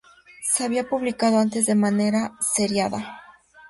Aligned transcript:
Se 0.41 0.63
había 0.63 0.89
publicado 0.89 1.37
antes 1.37 1.67
de 1.67 1.75
manera 1.75 2.35
seriada. 2.39 3.21